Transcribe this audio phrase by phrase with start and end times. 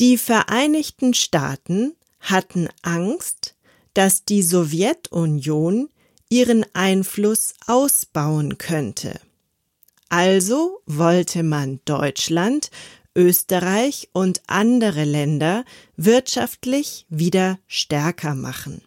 [0.01, 3.55] Die Vereinigten Staaten hatten Angst,
[3.95, 5.89] dass die Sowjetunion
[6.29, 9.21] ihren Einfluss ausbauen könnte.
[10.09, 12.71] Also wollte man Deutschland,
[13.17, 15.65] Österreich und andere Länder
[15.97, 18.83] wirtschaftlich wieder stärker machen.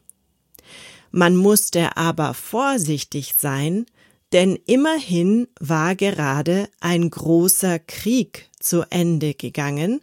[1.12, 3.86] Man musste aber vorsichtig sein,
[4.32, 10.02] denn immerhin war gerade ein großer Krieg zu Ende gegangen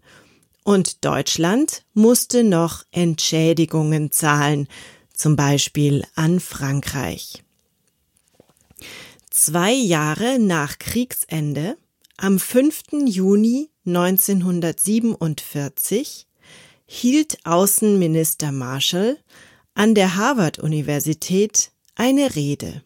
[0.70, 4.68] und Deutschland musste noch Entschädigungen zahlen,
[5.12, 7.42] zum Beispiel an Frankreich.
[9.30, 11.76] Zwei Jahre nach Kriegsende,
[12.16, 12.82] am 5.
[13.06, 16.28] Juni 1947,
[16.86, 19.18] hielt Außenminister Marshall
[19.74, 22.84] an der Harvard-Universität eine Rede.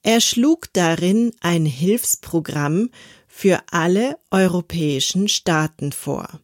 [0.00, 2.88] Er schlug darin ein Hilfsprogramm
[3.28, 6.40] für alle europäischen Staaten vor.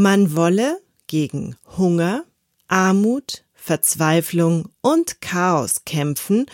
[0.00, 2.24] Man wolle gegen Hunger,
[2.68, 6.46] Armut, Verzweiflung und Chaos kämpfen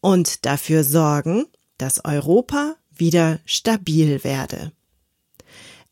[0.00, 1.46] und dafür sorgen,
[1.78, 4.72] dass Europa wieder stabil werde.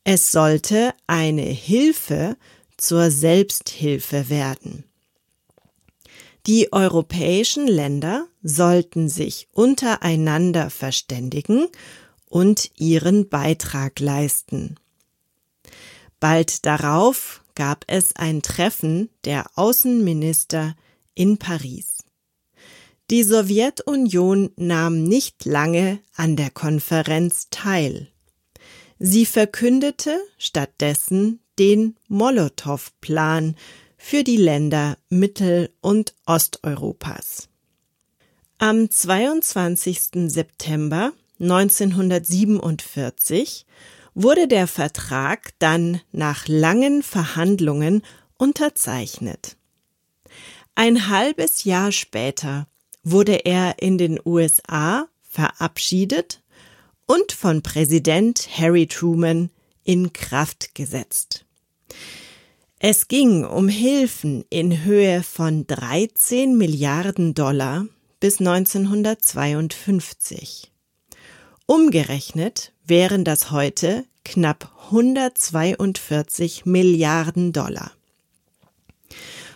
[0.03, 2.35] Es sollte eine Hilfe
[2.75, 4.83] zur Selbsthilfe werden.
[6.47, 11.69] Die europäischen Länder sollten sich untereinander verständigen
[12.25, 14.75] und ihren Beitrag leisten.
[16.19, 20.75] Bald darauf gab es ein Treffen der Außenminister
[21.13, 21.97] in Paris.
[23.09, 28.07] Die Sowjetunion nahm nicht lange an der Konferenz teil.
[28.99, 33.55] Sie verkündete stattdessen den Molotow-Plan
[33.97, 37.49] für die Länder Mittel- und Osteuropas.
[38.57, 40.29] Am 22.
[40.29, 43.65] September 1947
[44.13, 48.03] wurde der Vertrag dann nach langen Verhandlungen
[48.37, 49.57] unterzeichnet.
[50.75, 52.67] Ein halbes Jahr später
[53.03, 56.43] wurde er in den USA verabschiedet
[57.05, 59.49] und von Präsident Harry Truman
[59.83, 61.45] in Kraft gesetzt.
[62.77, 67.85] Es ging um Hilfen in Höhe von 13 Milliarden Dollar
[68.19, 70.71] bis 1952.
[71.69, 77.91] Umgerechnet wären das heute knapp 142 Milliarden Dollar.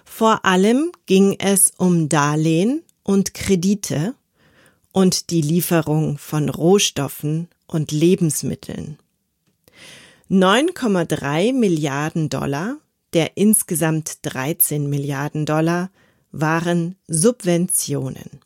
[0.06, 4.14] Vor allem ging es um Darlehen und Kredite
[4.92, 9.00] und die Lieferung von Rohstoffen und Lebensmitteln.
[10.30, 12.78] 9,3 Milliarden Dollar
[13.14, 15.90] der insgesamt 13 Milliarden Dollar
[16.32, 18.40] waren Subventionen.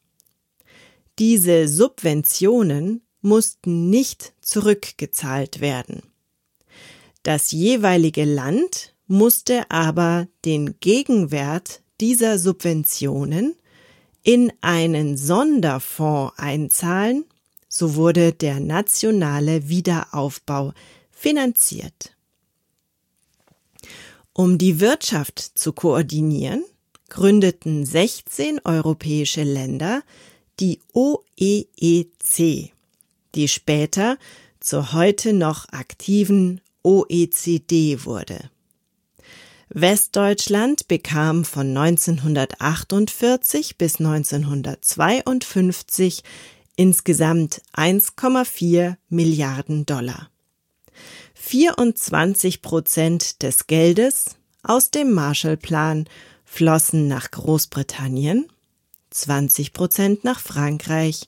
[1.19, 6.03] Diese Subventionen mussten nicht zurückgezahlt werden.
[7.23, 13.55] Das jeweilige Land musste aber den Gegenwert dieser Subventionen
[14.23, 17.25] in einen Sonderfonds einzahlen,
[17.69, 20.73] so wurde der nationale Wiederaufbau
[21.11, 22.15] finanziert.
[24.33, 26.63] Um die Wirtschaft zu koordinieren,
[27.09, 30.03] gründeten 16 europäische Länder
[30.59, 32.73] die OEEC,
[33.38, 34.18] die später
[34.60, 38.50] zur heute noch aktiven OECD wurde.
[39.69, 46.24] Westdeutschland bekam von 1948 bis 1952
[46.75, 50.31] insgesamt 1,4 Milliarden Dollar.
[51.34, 56.06] 24 Prozent des Geldes aus dem Marshallplan
[56.45, 58.48] flossen nach Großbritannien,
[59.12, 61.28] 20 Prozent nach Frankreich,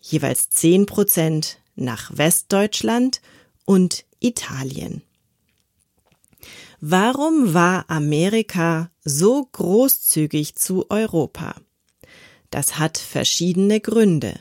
[0.00, 3.20] jeweils 10 Prozent nach Westdeutschland
[3.64, 5.02] und Italien.
[6.80, 11.56] Warum war Amerika so großzügig zu Europa?
[12.50, 14.38] Das hat verschiedene Gründe.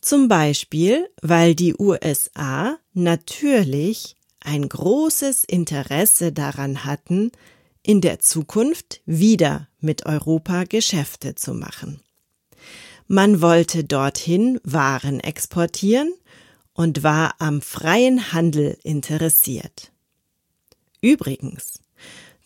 [0.00, 7.32] Zum Beispiel, weil die USA natürlich ein großes Interesse daran hatten,
[7.82, 12.00] in der Zukunft wieder mit Europa Geschäfte zu machen.
[13.06, 16.12] Man wollte dorthin Waren exportieren
[16.72, 19.92] und war am freien Handel interessiert.
[21.00, 21.80] Übrigens,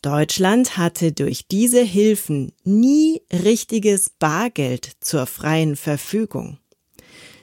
[0.03, 6.59] Deutschland hatte durch diese Hilfen nie richtiges Bargeld zur freien Verfügung.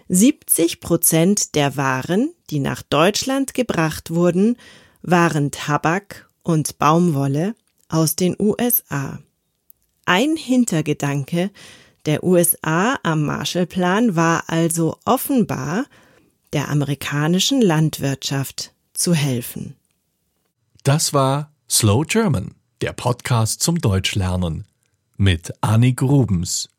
[0.08, 4.58] 70 Prozent der Waren, die nach Deutschland gebracht wurden,
[5.02, 7.56] waren Tabak und Baumwolle
[7.90, 9.20] aus den USA.
[10.06, 11.50] Ein Hintergedanke
[12.06, 15.86] der USA am Marshallplan war also offenbar,
[16.54, 19.76] der amerikanischen Landwirtschaft zu helfen.
[20.84, 24.66] Das war Slow German, der Podcast zum Deutschlernen
[25.18, 26.70] mit Annik Grubens.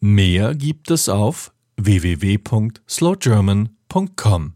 [0.00, 4.52] Mehr gibt es auf www.slowgerman.com.